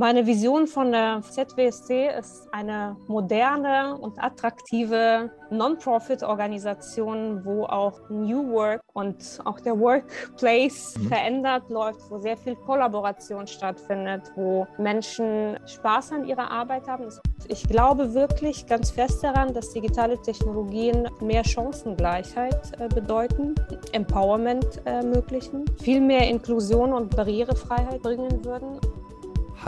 [0.00, 8.80] Meine Vision von der ZWSC ist eine moderne und attraktive Non-Profit-Organisation, wo auch New Work
[8.92, 11.08] und auch der Workplace mhm.
[11.08, 17.08] verändert läuft, wo sehr viel Kollaboration stattfindet, wo Menschen Spaß an ihrer Arbeit haben.
[17.48, 23.56] Ich glaube wirklich ganz fest daran, dass digitale Technologien mehr Chancengleichheit äh, bedeuten,
[23.90, 28.78] Empowerment ermöglichen, viel mehr Inklusion und Barrierefreiheit bringen würden.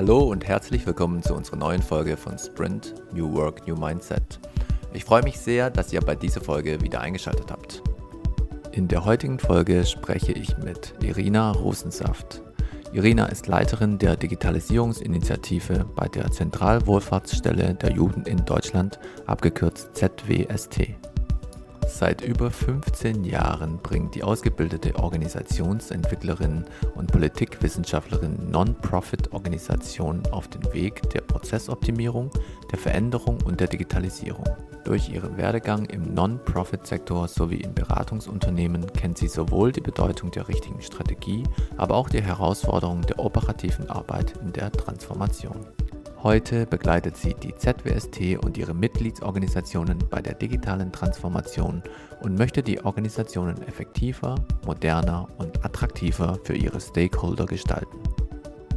[0.01, 4.41] Hallo und herzlich willkommen zu unserer neuen Folge von Sprint New Work, New Mindset.
[4.95, 7.83] Ich freue mich sehr, dass ihr bei dieser Folge wieder eingeschaltet habt.
[8.73, 12.41] In der heutigen Folge spreche ich mit Irina Rosensaft.
[12.95, 20.95] Irina ist Leiterin der Digitalisierungsinitiative bei der Zentralwohlfahrtsstelle der Juden in Deutschland, abgekürzt ZWST.
[21.91, 31.21] Seit über 15 Jahren bringt die ausgebildete Organisationsentwicklerin und Politikwissenschaftlerin Non-Profit-Organisation auf den Weg der
[31.21, 32.31] Prozessoptimierung,
[32.71, 34.47] der Veränderung und der Digitalisierung.
[34.85, 40.81] Durch ihren Werdegang im Non-Profit-Sektor sowie in Beratungsunternehmen kennt sie sowohl die Bedeutung der richtigen
[40.81, 41.43] Strategie,
[41.77, 45.67] aber auch die Herausforderungen der operativen Arbeit in der Transformation.
[46.23, 51.83] Heute begleitet sie die ZWST und ihre Mitgliedsorganisationen bei der digitalen Transformation
[52.21, 54.35] und möchte die Organisationen effektiver,
[54.67, 57.97] moderner und attraktiver für ihre Stakeholder gestalten.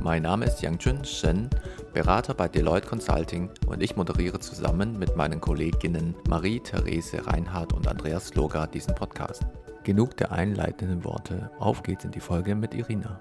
[0.01, 1.49] Mein Name ist Yangjun Shen,
[1.93, 8.27] Berater bei Deloitte Consulting und ich moderiere zusammen mit meinen Kolleginnen Marie-Therese Reinhardt und Andreas
[8.27, 9.45] Sloga diesen Podcast.
[9.83, 13.19] Genug der einleitenden Worte, auf geht's in die Folge mit Irina.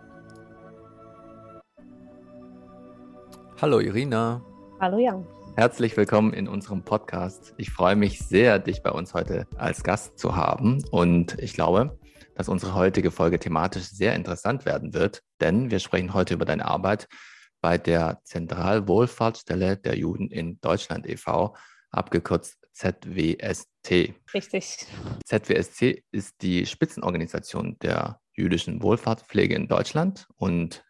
[3.62, 4.44] Hallo Irina.
[4.80, 5.24] Hallo Jan.
[5.54, 7.54] Herzlich willkommen in unserem Podcast.
[7.58, 10.82] Ich freue mich sehr, dich bei uns heute als Gast zu haben.
[10.90, 11.96] Und ich glaube,
[12.34, 16.64] dass unsere heutige Folge thematisch sehr interessant werden wird, denn wir sprechen heute über deine
[16.64, 17.06] Arbeit
[17.60, 21.54] bei der Zentralwohlfahrtsstelle der Juden in Deutschland e.V.,
[21.92, 24.12] abgekürzt ZWST.
[24.34, 24.86] Richtig.
[25.24, 30.82] ZWST ist die Spitzenorganisation der jüdischen Wohlfahrtspflege in Deutschland und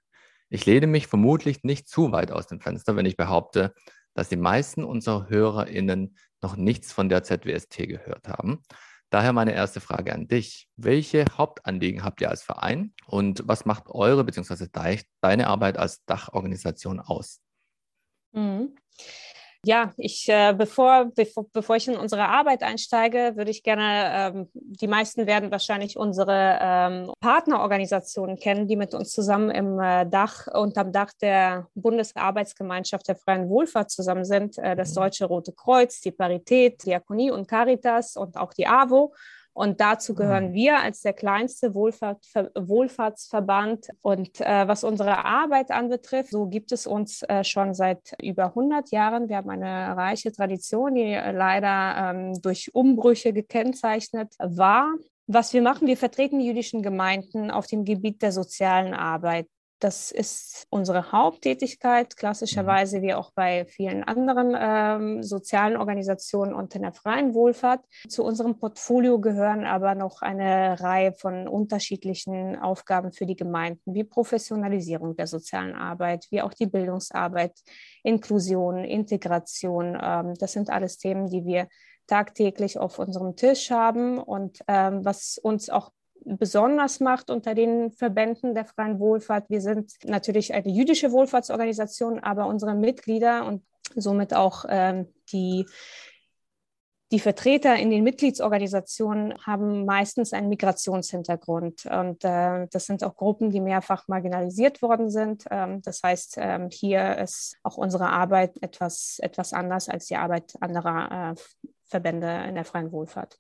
[0.53, 3.73] ich lehne mich vermutlich nicht zu weit aus dem Fenster, wenn ich behaupte,
[4.13, 8.63] dass die meisten unserer HörerInnen noch nichts von der ZWST gehört haben.
[9.09, 10.69] Daher meine erste Frage an dich.
[10.77, 14.69] Welche Hauptanliegen habt ihr als Verein und was macht eure bzw.
[15.23, 17.41] deine Arbeit als Dachorganisation aus?
[18.33, 18.75] Mhm.
[19.65, 24.49] Ja, ich, äh, bevor, bevor, bevor ich in unsere Arbeit einsteige, würde ich gerne, ähm,
[24.55, 30.49] die meisten werden wahrscheinlich unsere ähm, Partnerorganisationen kennen, die mit uns zusammen im äh, Dach,
[30.49, 34.59] unterm Dach der Bundesarbeitsgemeinschaft der Freien Wohlfahrt zusammen sind.
[34.59, 34.95] Äh, das mhm.
[34.97, 39.15] Deutsche Rote Kreuz, die Parität, Diakonie und Caritas und auch die AWO.
[39.55, 40.55] Und dazu gehören mhm.
[40.55, 42.25] wir als der kleinste Wohlfahrt,
[42.55, 43.89] Wohlfahrtsverband.
[44.01, 48.91] Und äh, was unsere Arbeit anbetrifft, so gibt es uns äh, schon seit über 100
[48.91, 49.29] Jahren.
[49.29, 54.95] Wir haben eine reiche Tradition, die äh, leider ähm, durch Umbrüche gekennzeichnet war.
[55.27, 59.47] Was wir machen, wir vertreten jüdischen Gemeinden auf dem Gebiet der sozialen Arbeit.
[59.83, 63.03] Das ist unsere Haupttätigkeit, klassischerweise mhm.
[63.03, 67.85] wie auch bei vielen anderen ähm, sozialen Organisationen und in der freien Wohlfahrt.
[68.09, 74.05] Zu unserem Portfolio gehören aber noch eine Reihe von unterschiedlichen Aufgaben für die Gemeinden, wie
[74.05, 77.59] Professionalisierung der sozialen Arbeit, wie auch die Bildungsarbeit,
[78.05, 79.99] Inklusion, Integration.
[80.01, 81.67] Ähm, das sind alles Themen, die wir
[82.07, 85.91] tagtäglich auf unserem Tisch haben und ähm, was uns auch
[86.25, 89.49] besonders macht unter den Verbänden der freien Wohlfahrt.
[89.49, 93.63] Wir sind natürlich eine jüdische Wohlfahrtsorganisation, aber unsere Mitglieder und
[93.95, 95.67] somit auch ähm, die
[97.13, 101.85] die Vertreter in den Mitgliedsorganisationen haben meistens einen Migrationshintergrund.
[101.85, 105.45] Und äh, das sind auch Gruppen, die mehrfach marginalisiert worden sind.
[105.51, 110.55] Ähm, das heißt, ähm, hier ist auch unsere Arbeit etwas, etwas anders als die Arbeit
[110.61, 111.41] anderer äh,
[111.85, 113.39] Verbände in der freien Wohlfahrt.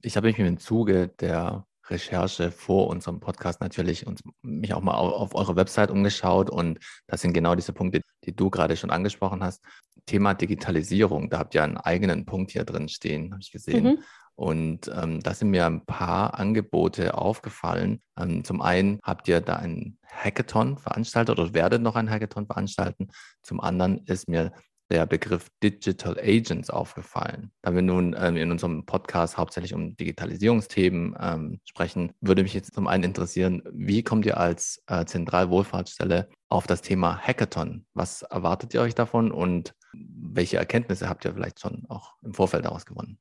[0.00, 4.94] Ich habe mich im Zuge der Recherche vor unserem Podcast natürlich und mich auch mal
[4.94, 8.90] auf, auf eure Website umgeschaut und das sind genau diese Punkte, die du gerade schon
[8.90, 9.62] angesprochen hast.
[10.06, 13.84] Thema Digitalisierung, da habt ihr einen eigenen Punkt hier drin stehen, habe ich gesehen.
[13.84, 13.98] Mhm.
[14.38, 18.00] Und ähm, da sind mir ein paar Angebote aufgefallen.
[18.16, 23.08] Ähm, zum einen habt ihr da einen Hackathon veranstaltet oder werdet noch einen Hackathon veranstalten.
[23.42, 24.52] Zum anderen ist mir
[24.90, 27.50] der Begriff Digital Agents aufgefallen.
[27.62, 32.74] Da wir nun ähm, in unserem Podcast hauptsächlich um Digitalisierungsthemen ähm, sprechen, würde mich jetzt
[32.74, 37.84] zum einen interessieren, wie kommt ihr als äh, Zentralwohlfahrtsstelle auf das Thema Hackathon?
[37.94, 42.64] Was erwartet ihr euch davon und welche Erkenntnisse habt ihr vielleicht schon auch im Vorfeld
[42.64, 43.18] daraus gewonnen?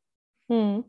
[0.50, 0.86] Hm.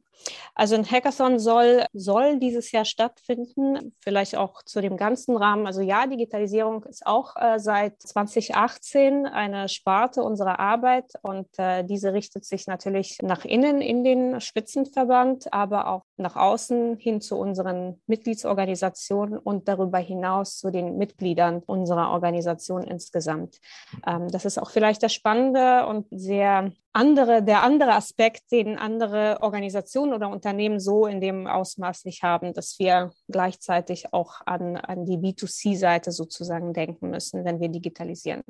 [0.54, 5.66] Also ein Hackathon soll, soll dieses Jahr stattfinden, vielleicht auch zu dem ganzen Rahmen.
[5.66, 12.12] Also ja, Digitalisierung ist auch äh, seit 2018 eine Sparte unserer Arbeit und äh, diese
[12.12, 18.00] richtet sich natürlich nach innen in den Spitzenverband, aber auch nach außen hin zu unseren
[18.06, 23.58] Mitgliedsorganisationen und darüber hinaus zu den Mitgliedern unserer Organisation insgesamt.
[24.06, 29.38] Ähm, das ist auch vielleicht das Spannende und sehr andere, der andere Aspekt, den andere
[29.40, 35.04] Organisationen oder Unternehmen so in dem Ausmaß nicht haben, dass wir gleichzeitig auch an, an
[35.04, 38.42] die B2C-Seite sozusagen denken müssen, wenn wir digitalisieren.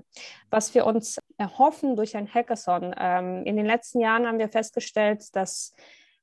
[0.51, 5.35] Was wir uns erhoffen durch ein Hackathon, ähm, in den letzten Jahren haben wir festgestellt,
[5.35, 5.75] dass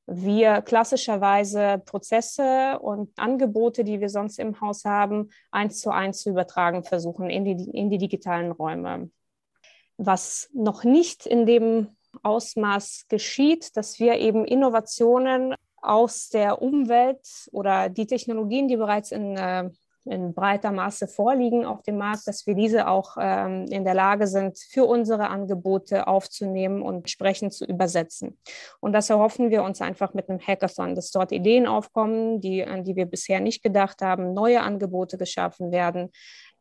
[0.07, 6.29] wir klassischerweise Prozesse und Angebote, die wir sonst im Haus haben, eins zu eins zu
[6.29, 9.09] übertragen versuchen in die, in die digitalen Räume.
[9.97, 17.89] Was noch nicht in dem Ausmaß geschieht, dass wir eben Innovationen aus der Umwelt oder
[17.89, 19.69] die Technologien, die bereits in, äh,
[20.05, 24.27] in breiter Maße vorliegen auf dem Markt, dass wir diese auch ähm, in der Lage
[24.27, 28.37] sind, für unsere Angebote aufzunehmen und entsprechend zu übersetzen.
[28.79, 32.83] Und das erhoffen wir uns einfach mit einem Hackathon, dass dort Ideen aufkommen, die, an
[32.83, 36.11] die wir bisher nicht gedacht haben, neue Angebote geschaffen werden,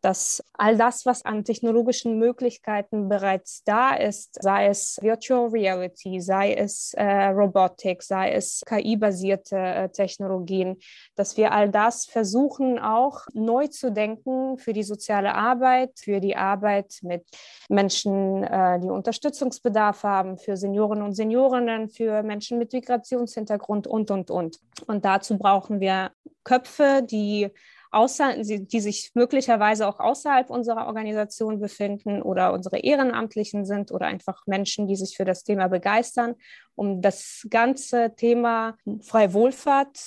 [0.05, 6.53] dass all das, was an technologischen Möglichkeiten bereits da ist, sei es Virtual Reality, sei
[6.53, 10.77] es äh, Robotik, sei es KI-basierte äh, Technologien,
[11.17, 16.37] dass wir all das versuchen auch neu zu denken für die soziale Arbeit, für die
[16.37, 17.25] Arbeit mit
[17.71, 24.31] Menschen, äh, die Unterstützungsbedarf haben, für Senioren und Seniorinnen, für Menschen mit Migrationshintergrund und, und,
[24.31, 24.59] und.
[24.87, 26.11] Und dazu brauchen wir
[26.45, 27.51] Köpfe, die
[27.95, 34.47] außer, die sich möglicherweise auch außerhalb unserer Organisation befinden oder unsere Ehrenamtlichen sind oder einfach
[34.47, 36.35] Menschen, die sich für das Thema begeistern,
[36.75, 39.99] um das ganze Thema freie Wohlfahrt,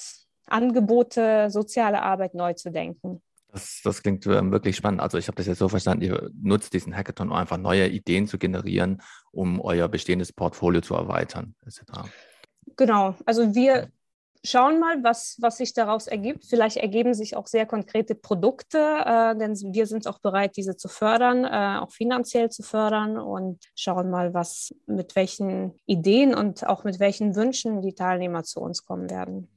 [0.48, 3.22] Angebote, soziale Arbeit neu zu denken.
[3.52, 5.02] Das, das klingt ähm, wirklich spannend.
[5.02, 8.28] Also ich habe das jetzt so verstanden, ihr nutzt diesen Hackathon, um einfach neue Ideen
[8.28, 9.02] zu generieren,
[9.32, 11.82] um euer bestehendes Portfolio zu erweitern, etc.
[12.76, 13.90] Genau, also wir
[14.48, 16.46] schauen mal, was, was sich daraus ergibt.
[16.46, 20.88] Vielleicht ergeben sich auch sehr konkrete Produkte, äh, denn wir sind auch bereit, diese zu
[20.88, 26.84] fördern, äh, auch finanziell zu fördern und schauen mal, was mit welchen Ideen und auch
[26.84, 29.50] mit welchen Wünschen die Teilnehmer zu uns kommen werden.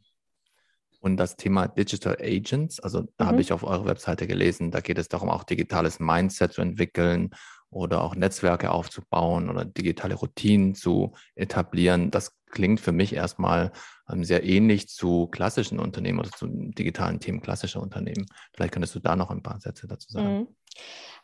[1.01, 3.29] Und das Thema Digital Agents, also da mhm.
[3.29, 7.31] habe ich auf eurer Webseite gelesen, da geht es darum, auch digitales Mindset zu entwickeln
[7.71, 12.11] oder auch Netzwerke aufzubauen oder digitale Routinen zu etablieren.
[12.11, 13.73] Das klingt für mich erstmal
[14.23, 18.27] sehr ähnlich zu klassischen Unternehmen oder zu digitalen Themen klassischer Unternehmen.
[18.55, 20.39] Vielleicht könntest du da noch ein paar Sätze dazu sagen.
[20.39, 20.49] Mhm.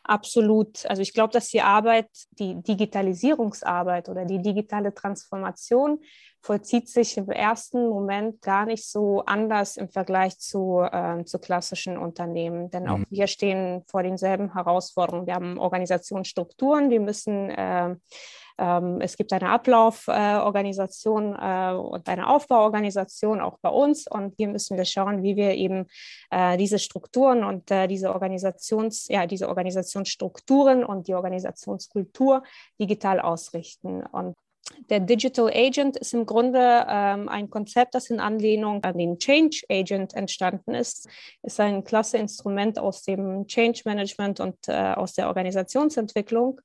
[0.03, 0.85] Absolut.
[0.85, 5.99] Also ich glaube, dass die Arbeit, die Digitalisierungsarbeit oder die digitale Transformation
[6.41, 11.97] vollzieht sich im ersten Moment gar nicht so anders im Vergleich zu, äh, zu klassischen
[11.97, 12.69] Unternehmen.
[12.69, 13.05] Denn auch mhm.
[13.09, 15.27] wir stehen vor denselben Herausforderungen.
[15.27, 17.95] Wir haben Organisationsstrukturen, die müssen äh,
[18.57, 24.07] ähm, es gibt eine Ablauforganisation äh, und eine Aufbauorganisation auch bei uns.
[24.07, 25.85] Und hier müssen wir schauen, wie wir eben
[26.31, 32.43] äh, diese Strukturen und äh, diese Organisations, ja, diese Organisationsstrukturen und die Organisationskultur
[32.79, 34.03] digital ausrichten.
[34.03, 34.35] Und
[34.89, 39.61] der Digital Agent ist im Grunde ähm, ein Konzept, das in Anlehnung an den Change
[39.69, 41.07] Agent entstanden ist.
[41.41, 46.59] Ist ein klasse Instrument aus dem Change Management und äh, aus der Organisationsentwicklung.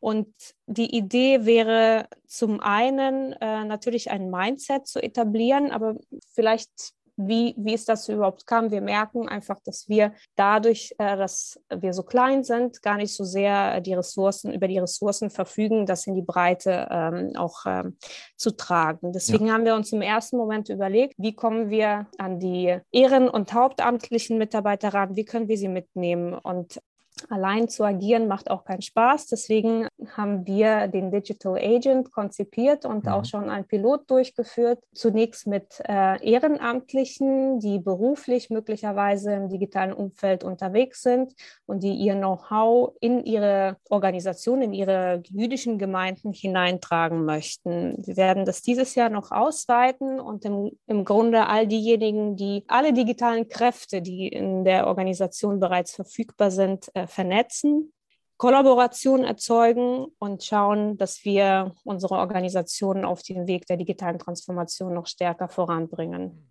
[0.00, 0.34] Und
[0.66, 5.96] die Idee wäre zum einen äh, natürlich ein Mindset zu etablieren, aber
[6.32, 6.94] vielleicht
[7.28, 8.70] wie, wie es dazu überhaupt kam.
[8.70, 13.24] Wir merken einfach, dass wir dadurch, äh, dass wir so klein sind, gar nicht so
[13.24, 17.96] sehr die Ressourcen, über die Ressourcen verfügen, das in die Breite ähm, auch ähm,
[18.36, 19.12] zu tragen.
[19.12, 19.54] Deswegen ja.
[19.54, 24.38] haben wir uns im ersten Moment überlegt, wie kommen wir an die Ehren- und hauptamtlichen
[24.38, 26.34] Mitarbeiter ran, wie können wir sie mitnehmen.
[26.34, 26.80] Und
[27.28, 29.26] Allein zu agieren macht auch keinen Spaß.
[29.26, 33.12] Deswegen haben wir den Digital Agent konzipiert und mhm.
[33.12, 34.78] auch schon ein Pilot durchgeführt.
[34.94, 41.34] Zunächst mit äh, Ehrenamtlichen, die beruflich möglicherweise im digitalen Umfeld unterwegs sind
[41.66, 47.94] und die ihr Know-how in ihre Organisation, in ihre jüdischen Gemeinden hineintragen möchten.
[48.06, 52.92] Wir werden das dieses Jahr noch ausweiten und im, im Grunde all diejenigen, die alle
[52.92, 57.92] digitalen Kräfte, die in der Organisation bereits verfügbar sind, äh, vernetzen,
[58.36, 65.06] Kollaboration erzeugen und schauen, dass wir unsere Organisationen auf dem Weg der digitalen Transformation noch
[65.06, 66.46] stärker voranbringen.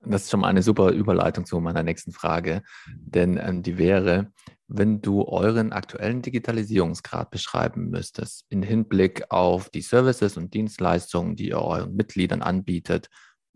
[0.00, 2.62] Das ist schon mal eine super Überleitung zu meiner nächsten Frage,
[2.94, 4.30] denn ähm, die wäre,
[4.68, 11.48] wenn du euren aktuellen Digitalisierungsgrad beschreiben müsstest, in Hinblick auf die Services und Dienstleistungen, die
[11.48, 13.08] ihr euren Mitgliedern anbietet,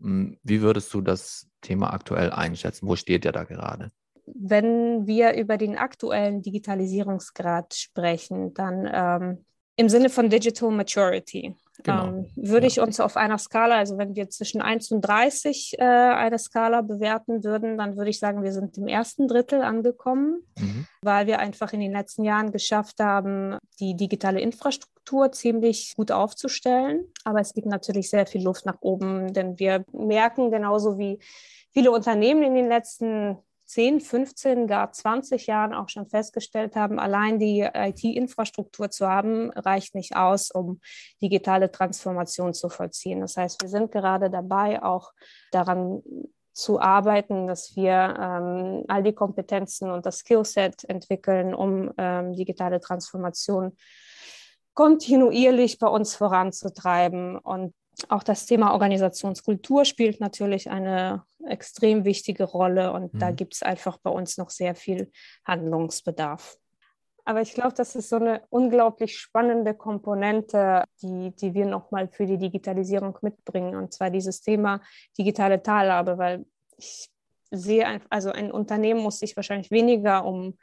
[0.03, 2.87] Hm, wie würdest du das Thema aktuell einschätzen?
[2.87, 3.91] Wo steht ihr da gerade?
[4.25, 11.55] Wenn wir über den aktuellen Digitalisierungsgrad sprechen, dann ähm, im Sinne von Digital Maturity.
[11.81, 12.07] Genau.
[12.07, 12.71] Ähm, würde ja.
[12.71, 16.81] ich uns auf einer Skala, also wenn wir zwischen 1 und 30 äh, eine Skala
[16.81, 20.85] bewerten würden, dann würde ich sagen, wir sind im ersten Drittel angekommen, mhm.
[21.01, 27.05] weil wir einfach in den letzten Jahren geschafft haben, die digitale Infrastruktur ziemlich gut aufzustellen.
[27.23, 31.17] Aber es gibt natürlich sehr viel Luft nach oben, denn wir merken genauso wie
[31.71, 37.39] viele Unternehmen in den letzten 10, 15, gar 20 Jahren auch schon festgestellt haben, allein
[37.39, 40.79] die IT-Infrastruktur zu haben, reicht nicht aus, um
[41.21, 43.21] digitale Transformation zu vollziehen.
[43.21, 45.11] Das heißt, wir sind gerade dabei, auch
[45.51, 46.03] daran
[46.53, 52.79] zu arbeiten, dass wir ähm, all die Kompetenzen und das Skillset entwickeln, um ähm, digitale
[52.79, 53.75] Transformation
[54.73, 57.37] kontinuierlich bei uns voranzutreiben.
[57.37, 57.73] Und
[58.09, 63.19] auch das Thema Organisationskultur spielt natürlich eine extrem wichtige Rolle und mhm.
[63.19, 65.11] da gibt es einfach bei uns noch sehr viel
[65.45, 66.57] Handlungsbedarf.
[67.25, 72.25] Aber ich glaube, das ist so eine unglaublich spannende Komponente, die, die wir nochmal für
[72.25, 73.75] die Digitalisierung mitbringen.
[73.75, 74.81] Und zwar dieses Thema
[75.17, 76.45] digitale Teilhabe, weil
[76.77, 77.09] ich
[77.49, 80.57] sehe, also ein Unternehmen muss sich wahrscheinlich weniger um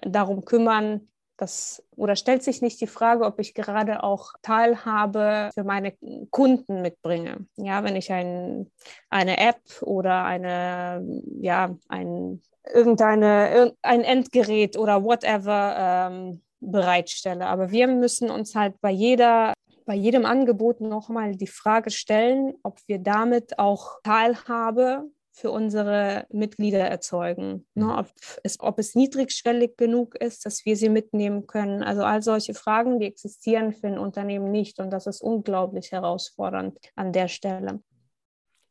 [0.00, 1.09] darum kümmern,
[1.40, 5.94] das, oder stellt sich nicht die Frage, ob ich gerade auch Teilhabe für meine
[6.30, 7.46] Kunden mitbringe.
[7.56, 8.70] Ja, wenn ich ein,
[9.08, 12.42] eine App oder eine, ja, ein,
[12.72, 17.46] irgendeine, ein Endgerät oder whatever ähm, bereitstelle.
[17.46, 19.54] Aber wir müssen uns halt bei jeder
[19.86, 26.80] bei jedem Angebot nochmal die Frage stellen, ob wir damit auch Teilhabe für unsere Mitglieder
[26.80, 27.66] erzeugen.
[27.74, 27.84] Ne?
[27.84, 27.90] Mhm.
[27.90, 28.06] Ob,
[28.42, 31.82] es, ob es niedrigschwellig genug ist, dass wir sie mitnehmen können.
[31.82, 34.78] Also all solche Fragen, die existieren für ein Unternehmen nicht.
[34.80, 37.80] Und das ist unglaublich herausfordernd an der Stelle.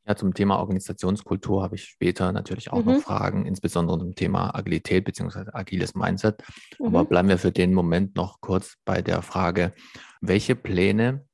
[0.05, 2.93] Ja, zum Thema Organisationskultur habe ich später natürlich auch mhm.
[2.93, 5.51] noch Fragen, insbesondere zum Thema Agilität bzw.
[5.53, 6.43] agiles Mindset.
[6.79, 6.87] Mhm.
[6.87, 9.73] Aber bleiben wir für den Moment noch kurz bei der Frage,
[10.19, 11.25] welche Pläne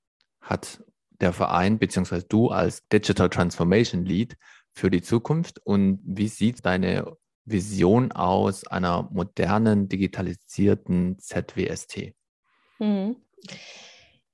[0.41, 0.84] hat
[1.22, 2.24] der Verein bzw.
[2.27, 4.36] du als Digital Transformation Lead
[4.75, 7.15] für die Zukunft und wie sieht deine
[7.46, 12.13] Vision aus einer modernen, digitalisierten ZWST?
[12.79, 13.15] Mhm.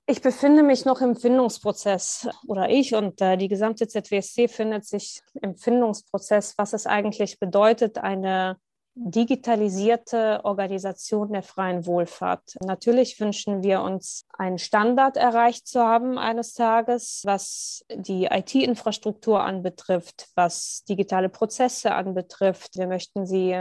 [0.07, 5.21] Ich befinde mich noch im Findungsprozess oder ich und äh, die gesamte ZWSC findet sich
[5.41, 8.57] im Findungsprozess, was es eigentlich bedeutet, eine
[8.95, 12.55] digitalisierte Organisation der freien Wohlfahrt.
[12.63, 20.27] Natürlich wünschen wir uns einen Standard erreicht zu haben eines Tages, was die IT-Infrastruktur anbetrifft,
[20.35, 22.77] was digitale Prozesse anbetrifft.
[22.77, 23.55] Wir möchten sie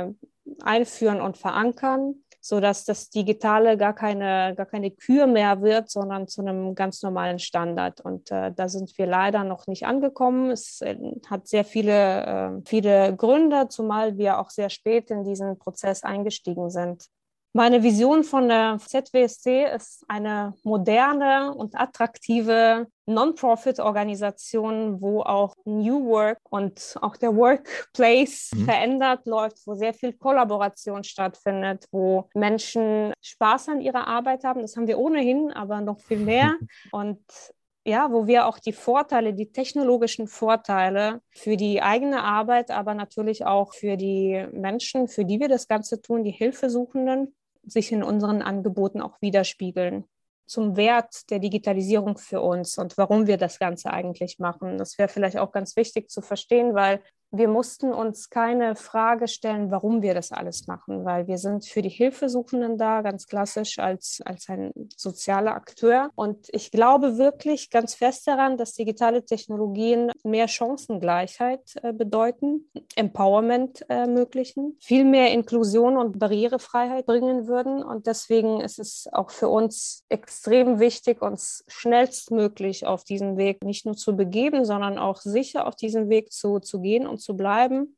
[0.62, 6.40] einführen und verankern sodass das Digitale gar keine, gar keine Kür mehr wird, sondern zu
[6.40, 8.00] einem ganz normalen Standard.
[8.00, 10.50] Und äh, da sind wir leider noch nicht angekommen.
[10.50, 10.96] Es äh,
[11.28, 16.70] hat sehr viele, äh, viele Gründe, zumal wir auch sehr spät in diesen Prozess eingestiegen
[16.70, 17.06] sind.
[17.52, 26.38] Meine Vision von der ZWSC ist eine moderne und attraktive Non-Profit-Organisation, wo auch New Work
[26.48, 28.64] und auch der Workplace mhm.
[28.66, 34.60] verändert läuft, wo sehr viel Kollaboration stattfindet, wo Menschen Spaß an ihrer Arbeit haben.
[34.62, 36.54] Das haben wir ohnehin, aber noch viel mehr.
[36.92, 37.18] Und
[37.84, 43.44] ja, wo wir auch die Vorteile, die technologischen Vorteile für die eigene Arbeit, aber natürlich
[43.44, 48.42] auch für die Menschen, für die wir das Ganze tun, die Hilfesuchenden, sich in unseren
[48.42, 50.04] Angeboten auch widerspiegeln.
[50.46, 54.78] Zum Wert der Digitalisierung für uns und warum wir das Ganze eigentlich machen.
[54.78, 59.70] Das wäre vielleicht auch ganz wichtig zu verstehen, weil wir mussten uns keine Frage stellen,
[59.70, 64.20] warum wir das alles machen, weil wir sind für die Hilfesuchenden da, ganz klassisch als,
[64.24, 66.10] als ein sozialer Akteur.
[66.14, 73.82] Und ich glaube wirklich ganz fest daran, dass digitale Technologien mehr Chancengleichheit äh, bedeuten, Empowerment
[73.88, 77.82] äh, ermöglichen, viel mehr Inklusion und Barrierefreiheit bringen würden.
[77.82, 83.86] Und deswegen ist es auch für uns extrem wichtig, uns schnellstmöglich auf diesen Weg nicht
[83.86, 87.96] nur zu begeben, sondern auch sicher auf diesen Weg zu, zu gehen und zu bleiben,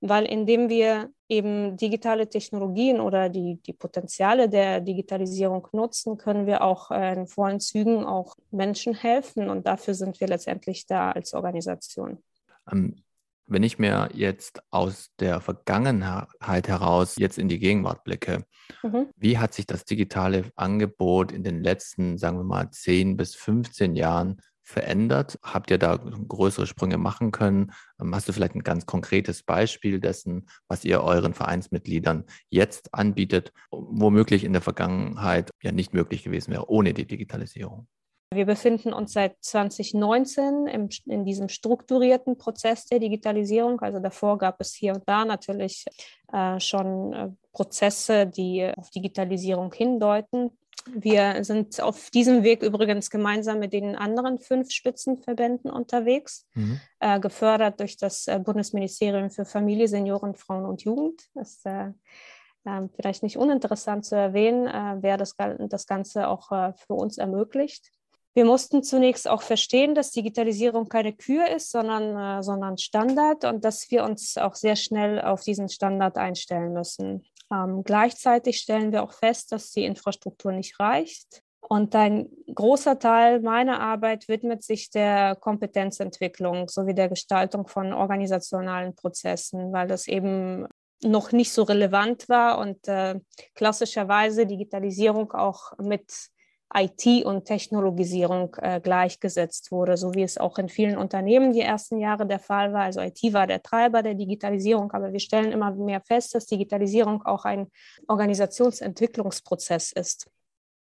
[0.00, 6.62] weil indem wir eben digitale Technologien oder die, die Potenziale der Digitalisierung nutzen, können wir
[6.62, 11.34] auch äh, in vollen Zügen auch Menschen helfen und dafür sind wir letztendlich da als
[11.34, 12.22] Organisation.
[12.70, 13.02] Ähm,
[13.50, 18.44] wenn ich mir jetzt aus der Vergangenheit heraus jetzt in die Gegenwart blicke,
[18.82, 19.08] mhm.
[19.16, 23.96] wie hat sich das digitale Angebot in den letzten, sagen wir mal, 10 bis 15
[23.96, 25.38] Jahren verändert?
[25.42, 27.72] Habt ihr da größere Sprünge machen können?
[28.00, 33.52] Ähm, hast du vielleicht ein ganz konkretes Beispiel dessen, was ihr euren Vereinsmitgliedern jetzt anbietet,
[33.70, 37.86] womöglich in der Vergangenheit ja nicht möglich gewesen wäre ohne die Digitalisierung?
[38.32, 43.80] Wir befinden uns seit 2019 im, in diesem strukturierten Prozess der Digitalisierung.
[43.80, 45.84] Also davor gab es hier und da natürlich
[46.32, 50.52] äh, schon äh, Prozesse, die auf Digitalisierung hindeuten.
[50.86, 56.80] Wir sind auf diesem Weg übrigens gemeinsam mit den anderen fünf Spitzenverbänden unterwegs, mhm.
[57.00, 61.22] äh, gefördert durch das äh, Bundesministerium für Familie, Senioren, Frauen und Jugend.
[61.34, 61.90] Das ist äh,
[62.66, 67.90] ähm, vielleicht nicht uninteressant zu erwähnen, äh, wer das, das Ganze auch für uns ermöglicht.
[68.32, 73.64] Wir mussten zunächst auch verstehen, dass Digitalisierung keine Kür ist, sondern, äh, sondern Standard und
[73.64, 77.24] dass wir uns auch sehr schnell auf diesen Standard einstellen müssen.
[77.52, 81.42] Ähm, gleichzeitig stellen wir auch fest, dass die Infrastruktur nicht reicht.
[81.60, 88.96] Und ein großer Teil meiner Arbeit widmet sich der Kompetenzentwicklung sowie der Gestaltung von organisationalen
[88.96, 90.66] Prozessen, weil das eben
[91.02, 93.20] noch nicht so relevant war und äh,
[93.54, 96.12] klassischerweise Digitalisierung auch mit
[96.74, 101.98] IT und Technologisierung äh, gleichgesetzt wurde, so wie es auch in vielen Unternehmen die ersten
[101.98, 102.82] Jahre der Fall war.
[102.82, 107.22] Also IT war der Treiber der Digitalisierung, aber wir stellen immer mehr fest, dass Digitalisierung
[107.24, 107.68] auch ein
[108.06, 110.30] Organisationsentwicklungsprozess ist.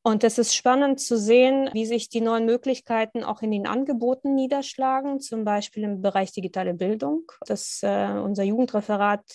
[0.07, 4.35] Und es ist spannend zu sehen, wie sich die neuen Möglichkeiten auch in den Angeboten
[4.35, 7.23] niederschlagen, zum Beispiel im Bereich digitale Bildung.
[7.45, 9.25] Das, äh, unser Jugendreferat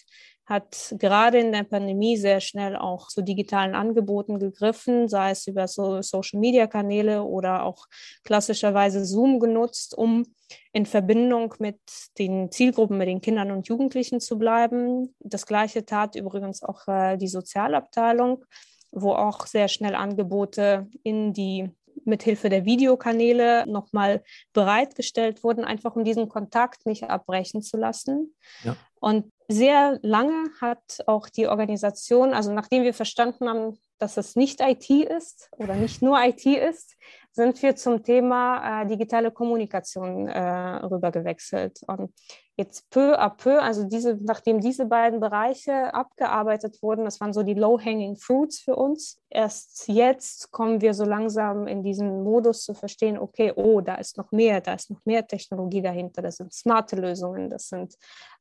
[0.45, 5.69] hat gerade in der Pandemie sehr schnell auch zu digitalen Angeboten gegriffen, sei es über
[5.69, 7.87] so Social-Media-Kanäle oder auch
[8.25, 10.27] klassischerweise Zoom genutzt, um
[10.73, 11.79] in Verbindung mit
[12.19, 15.15] den Zielgruppen, mit den Kindern und Jugendlichen zu bleiben.
[15.21, 18.45] Das gleiche tat übrigens auch äh, die Sozialabteilung,
[18.91, 21.71] wo auch sehr schnell Angebote in die
[22.05, 24.23] mithilfe der Videokanäle nochmal
[24.53, 28.35] bereitgestellt wurden, einfach um diesen Kontakt nicht abbrechen zu lassen.
[28.65, 28.77] Ja.
[29.01, 34.61] Und sehr lange hat auch die Organisation, also nachdem wir verstanden haben, dass es nicht
[34.61, 36.97] IT ist oder nicht nur IT ist,
[37.33, 40.41] sind wir zum Thema äh, digitale Kommunikation äh,
[40.85, 41.81] rübergewechselt.
[41.87, 42.13] Und
[42.57, 47.43] jetzt peu à peu, also diese, nachdem diese beiden Bereiche abgearbeitet wurden, das waren so
[47.43, 49.19] die low-hanging fruits für uns.
[49.31, 54.19] Erst jetzt kommen wir so langsam in diesen Modus zu verstehen, okay, oh, da ist
[54.19, 57.95] noch mehr, da ist noch mehr Technologie dahinter, das sind smarte Lösungen, das sind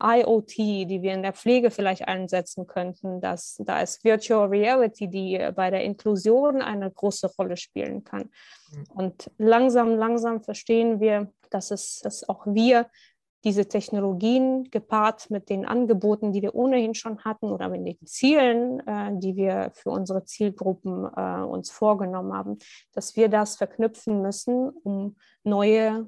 [0.04, 5.50] IoT, die wir in der Pflege vielleicht einsetzen könnten, das, da ist Virtual Reality, die
[5.56, 8.30] bei der Inklusion eine große Rolle spielen kann.
[8.94, 12.88] Und langsam, langsam verstehen wir, dass es, dass auch wir
[13.44, 18.86] diese Technologien gepaart mit den Angeboten, die wir ohnehin schon hatten oder mit den Zielen,
[18.88, 22.60] äh, die wir für unsere Zielgruppen äh, uns vorgenommen haben,
[22.94, 26.08] dass wir das verknüpfen müssen, um neue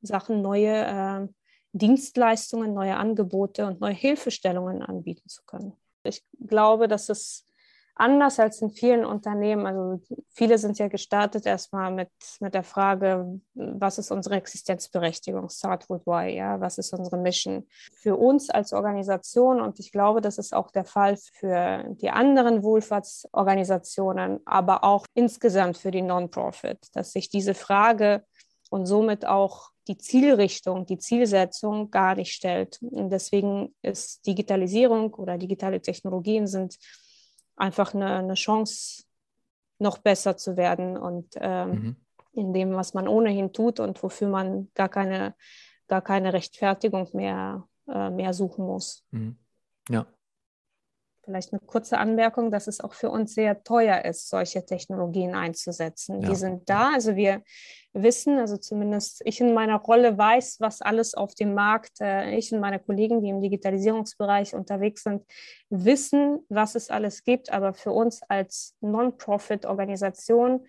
[0.00, 1.28] Sachen, neue äh,
[1.72, 5.74] Dienstleistungen, neue Angebote und neue Hilfestellungen anbieten zu können.
[6.02, 7.46] Ich glaube, dass es
[7.94, 9.66] anders als in vielen Unternehmen.
[9.66, 10.00] Also
[10.30, 15.48] viele sind ja gestartet erstmal mit, mit der Frage, was ist unsere Existenzberechtigung?
[15.48, 17.66] Start with why, ja, was ist unsere Mission?
[17.94, 22.62] Für uns als Organisation und ich glaube, das ist auch der Fall für die anderen
[22.62, 28.24] Wohlfahrtsorganisationen, aber auch insgesamt für die Non-Profit, dass sich diese Frage
[28.70, 32.78] und somit auch die Zielrichtung, die Zielsetzung gar nicht stellt.
[32.82, 36.78] Und deswegen ist Digitalisierung oder digitale Technologien sind
[37.62, 39.04] einfach eine, eine Chance,
[39.78, 41.96] noch besser zu werden und ähm, mhm.
[42.32, 45.34] in dem, was man ohnehin tut und wofür man gar keine,
[45.88, 49.04] gar keine Rechtfertigung mehr, äh, mehr suchen muss.
[49.10, 49.36] Mhm.
[49.88, 50.06] Ja,
[51.24, 56.20] Vielleicht eine kurze Anmerkung, dass es auch für uns sehr teuer ist, solche Technologien einzusetzen.
[56.20, 56.28] Ja.
[56.28, 57.42] Die sind da, also wir
[57.92, 62.52] wissen, also zumindest ich in meiner Rolle weiß, was alles auf dem Markt, äh, ich
[62.52, 65.24] und meine Kollegen, die im Digitalisierungsbereich unterwegs sind,
[65.70, 67.52] wissen, was es alles gibt.
[67.52, 70.66] Aber für uns als Non-Profit-Organisation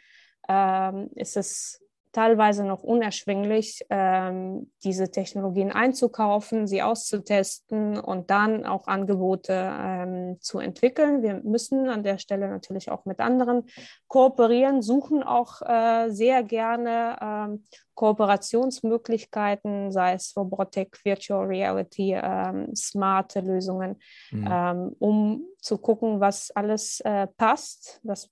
[0.47, 1.82] ähm, ist es
[2.13, 10.59] teilweise noch unerschwinglich, ähm, diese Technologien einzukaufen, sie auszutesten und dann auch Angebote ähm, zu
[10.59, 11.23] entwickeln.
[11.23, 13.63] Wir müssen an der Stelle natürlich auch mit anderen
[14.07, 17.63] kooperieren, suchen auch äh, sehr gerne ähm,
[17.95, 23.99] Kooperationsmöglichkeiten, sei es Robotik, Virtual Reality, ähm, smarte Lösungen,
[24.31, 24.47] mhm.
[24.49, 28.29] ähm, um zu gucken, was alles äh, passt, was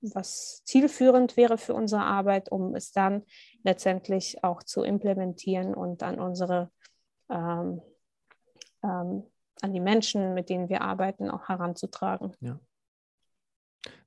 [0.00, 3.24] was zielführend wäre für unsere Arbeit, um es dann
[3.62, 6.70] letztendlich auch zu implementieren und an unsere,
[7.28, 7.82] ähm,
[8.82, 9.24] ähm,
[9.62, 12.32] an die Menschen, mit denen wir arbeiten, auch heranzutragen.
[12.40, 12.58] Ja.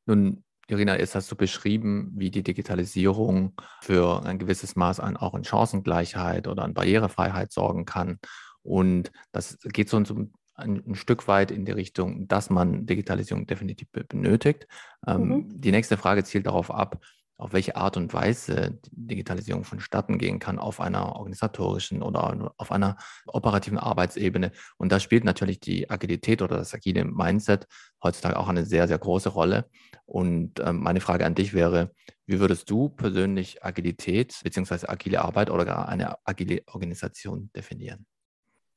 [0.05, 5.35] Nun, Irina, jetzt hast du beschrieben, wie die Digitalisierung für ein gewisses Maß an auch
[5.35, 8.19] in Chancengleichheit oder an Barrierefreiheit sorgen kann.
[8.63, 13.47] Und das geht so um ein, ein, Stück weit in die Richtung, dass man Digitalisierung
[13.47, 14.67] definitiv benötigt.
[15.07, 15.61] Ähm, mhm.
[15.61, 16.99] Die nächste Frage zielt darauf ab,
[17.37, 22.97] auf welche Art und Weise Digitalisierung vonstatten gehen kann auf einer organisatorischen oder auf einer
[23.25, 24.51] operativen Arbeitsebene.
[24.77, 27.67] Und da spielt natürlich die Agilität oder das agile Mindset
[28.03, 29.69] heutzutage auch eine sehr, sehr große Rolle.
[30.05, 31.91] Und ähm, meine Frage an dich wäre,
[32.25, 34.87] wie würdest du persönlich Agilität bzw.
[34.87, 38.05] agile Arbeit oder gar eine agile Organisation definieren?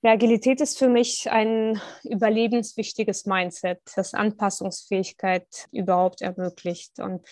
[0.02, 7.00] Ja, Agilität ist für mich ein überlebenswichtiges Mindset, das Anpassungsfähigkeit überhaupt ermöglicht.
[7.00, 7.26] Und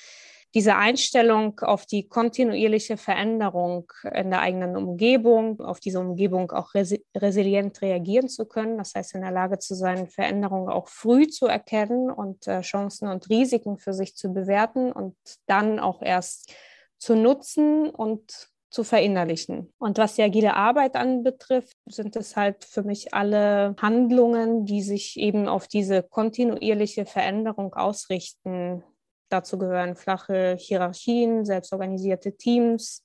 [0.55, 7.05] diese Einstellung auf die kontinuierliche Veränderung in der eigenen Umgebung, auf diese Umgebung auch resi
[7.15, 11.47] resilient reagieren zu können, das heißt in der Lage zu sein, Veränderungen auch früh zu
[11.47, 16.55] erkennen und äh, Chancen und Risiken für sich zu bewerten und dann auch erst
[16.99, 19.73] zu nutzen und zu verinnerlichen.
[19.79, 25.17] Und was die agile Arbeit anbetrifft, sind es halt für mich alle Handlungen, die sich
[25.17, 28.83] eben auf diese kontinuierliche Veränderung ausrichten.
[29.29, 33.05] Dazu gehören flache Hierarchien, selbstorganisierte Teams,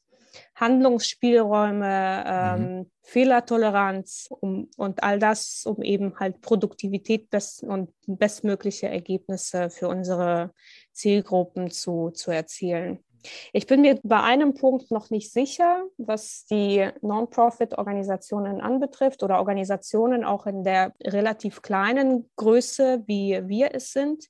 [0.55, 2.91] Handlungsspielräume, ähm, mhm.
[3.03, 10.51] Fehlertoleranz um, und all das, um eben halt Produktivität best und bestmögliche Ergebnisse für unsere
[10.93, 13.03] Zielgruppen zu, zu erzielen.
[13.53, 20.23] Ich bin mir bei einem Punkt noch nicht sicher, was die Non-Profit-Organisationen anbetrifft oder Organisationen
[20.23, 24.29] auch in der relativ kleinen Größe, wie wir es sind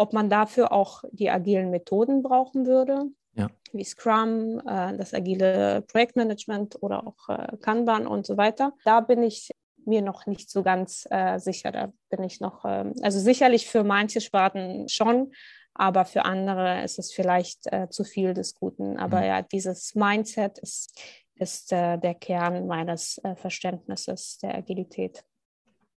[0.00, 3.48] ob man dafür auch die agilen Methoden brauchen würde, ja.
[3.72, 8.72] wie Scrum, äh, das agile Projektmanagement oder auch äh, Kanban und so weiter.
[8.84, 9.50] Da bin ich
[9.84, 11.70] mir noch nicht so ganz äh, sicher.
[11.70, 15.32] Da bin ich noch, ähm, also sicherlich für manche Sparten schon,
[15.80, 18.98] aber für andere ist es vielleicht äh, zu viel des Guten.
[18.98, 19.24] Aber mhm.
[19.24, 21.00] ja, dieses Mindset ist,
[21.36, 25.24] ist äh, der Kern meines äh, Verständnisses der Agilität.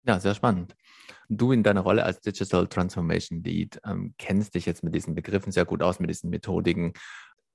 [0.05, 0.75] Ja, sehr spannend.
[1.29, 5.51] Du in deiner Rolle als Digital Transformation Lead ähm, kennst dich jetzt mit diesen Begriffen
[5.51, 6.93] sehr gut aus, mit diesen Methodiken.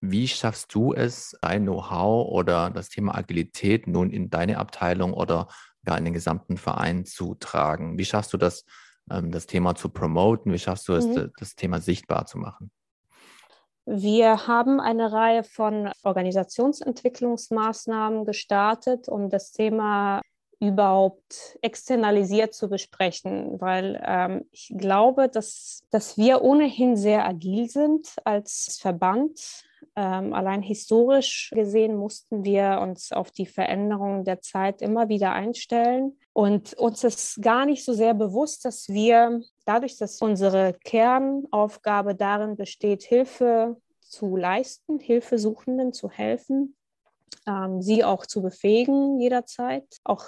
[0.00, 5.46] Wie schaffst du es, dein Know-how oder das Thema Agilität nun in deine Abteilung oder
[5.84, 7.98] gar in den gesamten Verein zu tragen?
[7.98, 8.64] Wie schaffst du das,
[9.06, 10.52] das Thema zu promoten?
[10.52, 11.32] Wie schaffst du es, mhm.
[11.38, 12.70] das Thema sichtbar zu machen?
[13.86, 20.22] Wir haben eine Reihe von Organisationsentwicklungsmaßnahmen gestartet, um das Thema
[20.58, 28.16] überhaupt externalisiert zu besprechen, weil ähm, ich glaube, dass, dass wir ohnehin sehr agil sind
[28.24, 29.64] als Verband.
[29.94, 36.18] Ähm, allein historisch gesehen mussten wir uns auf die Veränderungen der Zeit immer wieder einstellen.
[36.32, 42.56] Und uns ist gar nicht so sehr bewusst, dass wir dadurch, dass unsere Kernaufgabe darin
[42.56, 46.76] besteht, Hilfe zu leisten, Hilfesuchenden zu helfen,
[47.46, 50.24] ähm, sie auch zu befähigen jederzeit, auch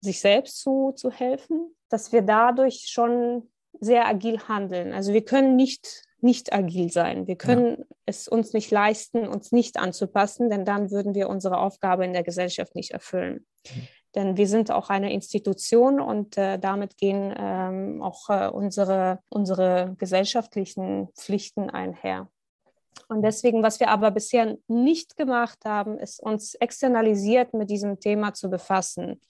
[0.00, 4.92] sich selbst zu, zu helfen, dass wir dadurch schon sehr agil handeln.
[4.92, 7.28] Also wir können nicht nicht agil sein.
[7.28, 7.84] Wir können.
[8.06, 12.22] Es uns nicht leisten, uns nicht anzupassen, denn dann würden wir unsere Aufgabe in der
[12.22, 13.46] Gesellschaft nicht erfüllen.
[13.66, 13.88] Mhm.
[14.14, 19.96] Denn wir sind auch eine Institution und äh, damit gehen ähm, auch äh, unsere, unsere
[19.98, 22.28] gesellschaftlichen Pflichten einher.
[23.08, 28.34] Und deswegen, was wir aber bisher nicht gemacht haben, ist uns externalisiert mit diesem Thema
[28.34, 29.20] zu befassen.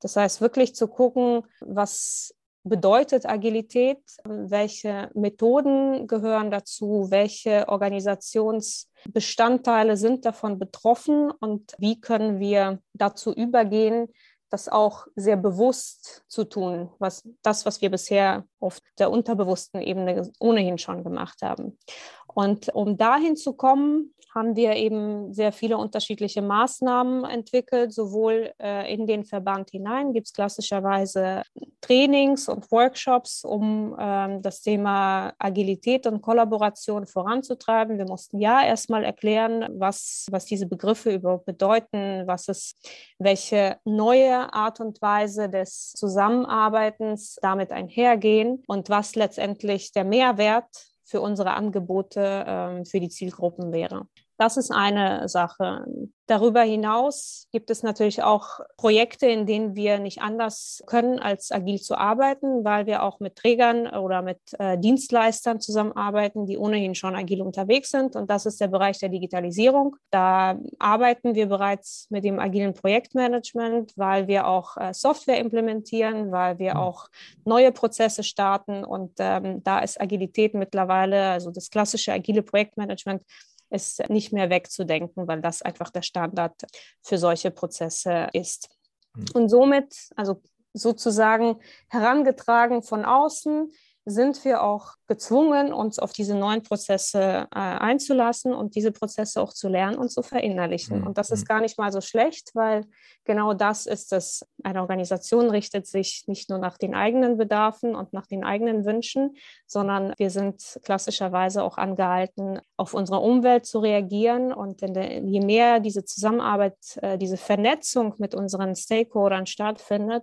[0.00, 2.34] Das heißt, wirklich zu gucken, was
[2.68, 12.80] bedeutet Agilität, welche Methoden gehören dazu, welche Organisationsbestandteile sind davon betroffen und wie können wir
[12.92, 14.08] dazu übergehen,
[14.50, 20.30] das auch sehr bewusst zu tun, was das, was wir bisher auf der unterbewussten Ebene
[20.38, 21.78] ohnehin schon gemacht haben.
[22.26, 27.94] Und um dahin zu kommen, haben wir eben sehr viele unterschiedliche Maßnahmen entwickelt.
[27.94, 31.42] Sowohl äh, in den Verband hinein gibt es klassischerweise
[31.80, 37.98] Trainings und Workshops, um ähm, das Thema Agilität und Kollaboration voranzutreiben.
[37.98, 42.74] Wir mussten ja erstmal erklären, was, was diese Begriffe überhaupt bedeuten, was es,
[43.18, 50.66] welche neue Art und Weise des Zusammenarbeitens damit einhergehen und was letztendlich der Mehrwert
[51.04, 54.06] für unsere Angebote ähm, für die Zielgruppen wäre.
[54.38, 55.86] Das ist eine Sache.
[56.26, 61.80] Darüber hinaus gibt es natürlich auch Projekte, in denen wir nicht anders können, als agil
[61.80, 67.14] zu arbeiten, weil wir auch mit Trägern oder mit äh, Dienstleistern zusammenarbeiten, die ohnehin schon
[67.14, 68.16] agil unterwegs sind.
[68.16, 69.96] Und das ist der Bereich der Digitalisierung.
[70.10, 76.58] Da arbeiten wir bereits mit dem agilen Projektmanagement, weil wir auch äh, Software implementieren, weil
[76.58, 76.80] wir mhm.
[76.80, 77.08] auch
[77.44, 78.84] neue Prozesse starten.
[78.84, 83.22] Und ähm, da ist Agilität mittlerweile, also das klassische agile Projektmanagement,
[83.70, 86.54] ist nicht mehr wegzudenken, weil das einfach der Standard
[87.02, 88.68] für solche Prozesse ist.
[89.14, 89.24] Mhm.
[89.34, 93.72] Und somit, also sozusagen herangetragen von außen,
[94.08, 99.52] sind wir auch gezwungen, uns auf diese neuen Prozesse äh, einzulassen und diese Prozesse auch
[99.52, 101.00] zu lernen und zu verinnerlichen.
[101.00, 101.08] Mhm.
[101.08, 101.46] Und das ist mhm.
[101.46, 102.86] gar nicht mal so schlecht, weil
[103.24, 104.46] genau das ist es.
[104.62, 109.36] Eine Organisation richtet sich nicht nur nach den eigenen Bedarfen und nach den eigenen Wünschen,
[109.66, 114.52] sondern wir sind klassischerweise auch angehalten, auf unsere Umwelt zu reagieren.
[114.52, 120.22] Und je mehr diese Zusammenarbeit, äh, diese Vernetzung mit unseren Stakeholdern stattfindet,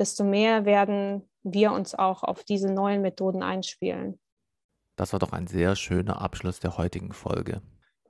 [0.00, 4.18] desto mehr werden wir uns auch auf diese neuen Methoden einspielen.
[4.96, 7.62] Das war doch ein sehr schöner Abschluss der heutigen Folge.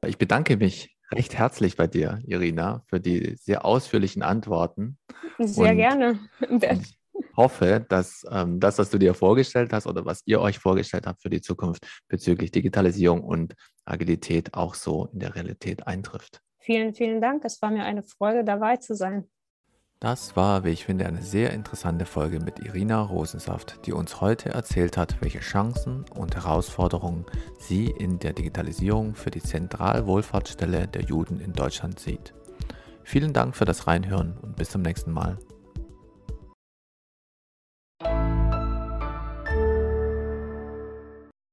[0.05, 4.99] Ich bedanke mich recht herzlich bei dir, Irina, für die sehr ausführlichen Antworten.
[5.39, 6.19] Sehr und, gerne.
[6.51, 6.97] Ich
[7.37, 11.23] hoffe, dass ähm, das, was du dir vorgestellt hast oder was ihr euch vorgestellt habt
[11.23, 16.41] für die Zukunft bezüglich Digitalisierung und Agilität auch so in der Realität eintrifft.
[16.59, 17.45] Vielen, vielen Dank.
[17.45, 19.29] Es war mir eine Freude, dabei zu sein.
[20.01, 24.49] Das war, wie ich finde, eine sehr interessante Folge mit Irina Rosensaft, die uns heute
[24.49, 27.27] erzählt hat, welche Chancen und Herausforderungen
[27.59, 32.33] sie in der Digitalisierung für die Zentralwohlfahrtsstelle der Juden in Deutschland sieht.
[33.05, 35.37] Vielen Dank für das Reinhören und bis zum nächsten Mal.